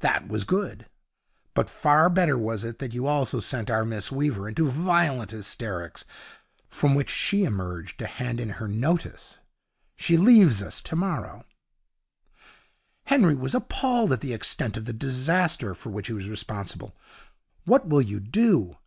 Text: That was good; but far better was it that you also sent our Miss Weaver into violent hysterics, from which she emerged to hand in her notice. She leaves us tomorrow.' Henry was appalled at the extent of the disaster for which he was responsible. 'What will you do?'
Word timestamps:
That 0.00 0.26
was 0.26 0.42
good; 0.42 0.86
but 1.54 1.70
far 1.70 2.10
better 2.10 2.36
was 2.36 2.64
it 2.64 2.80
that 2.80 2.92
you 2.92 3.06
also 3.06 3.38
sent 3.38 3.70
our 3.70 3.84
Miss 3.84 4.10
Weaver 4.10 4.48
into 4.48 4.68
violent 4.68 5.30
hysterics, 5.30 6.04
from 6.68 6.96
which 6.96 7.08
she 7.10 7.44
emerged 7.44 7.96
to 8.00 8.08
hand 8.08 8.40
in 8.40 8.48
her 8.58 8.66
notice. 8.66 9.38
She 9.94 10.16
leaves 10.16 10.64
us 10.64 10.80
tomorrow.' 10.80 11.44
Henry 13.04 13.36
was 13.36 13.54
appalled 13.54 14.10
at 14.12 14.20
the 14.20 14.32
extent 14.32 14.76
of 14.76 14.84
the 14.84 14.92
disaster 14.92 15.76
for 15.76 15.90
which 15.90 16.08
he 16.08 16.12
was 16.12 16.28
responsible. 16.28 16.96
'What 17.64 17.86
will 17.86 18.02
you 18.02 18.18
do?' 18.18 18.78